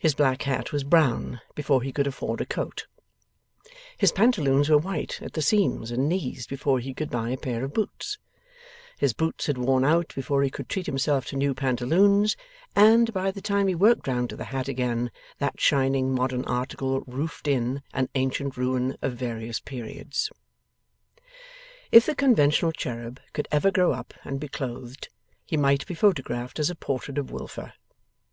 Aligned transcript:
His 0.00 0.16
black 0.16 0.42
hat 0.42 0.72
was 0.72 0.82
brown 0.82 1.40
before 1.54 1.80
he 1.80 1.92
could 1.92 2.08
afford 2.08 2.40
a 2.40 2.44
coat, 2.44 2.88
his 3.96 4.10
pantaloons 4.10 4.68
were 4.68 4.76
white 4.76 5.22
at 5.22 5.34
the 5.34 5.40
seams 5.40 5.92
and 5.92 6.08
knees 6.08 6.48
before 6.48 6.80
he 6.80 6.92
could 6.92 7.10
buy 7.10 7.28
a 7.30 7.36
pair 7.36 7.62
of 7.62 7.72
boots, 7.72 8.18
his 8.98 9.12
boots 9.12 9.46
had 9.46 9.56
worn 9.56 9.84
out 9.84 10.10
before 10.16 10.42
he 10.42 10.50
could 10.50 10.68
treat 10.68 10.86
himself 10.86 11.26
to 11.26 11.36
new 11.36 11.54
pantaloons, 11.54 12.36
and, 12.74 13.12
by 13.12 13.30
the 13.30 13.40
time 13.40 13.68
he 13.68 13.74
worked 13.76 14.08
round 14.08 14.30
to 14.30 14.36
the 14.36 14.46
hat 14.46 14.66
again, 14.66 15.12
that 15.38 15.60
shining 15.60 16.12
modern 16.12 16.44
article 16.46 17.02
roofed 17.02 17.46
in 17.46 17.82
an 17.94 18.08
ancient 18.16 18.56
ruin 18.56 18.96
of 19.00 19.12
various 19.12 19.60
periods. 19.60 20.28
If 21.92 22.04
the 22.04 22.16
conventional 22.16 22.72
Cherub 22.72 23.20
could 23.32 23.46
ever 23.52 23.70
grow 23.70 23.92
up 23.92 24.12
and 24.24 24.40
be 24.40 24.48
clothed, 24.48 25.08
he 25.44 25.56
might 25.56 25.86
be 25.86 25.94
photographed 25.94 26.58
as 26.58 26.68
a 26.68 26.74
portrait 26.74 27.16
of 27.16 27.30
Wilfer. 27.30 27.74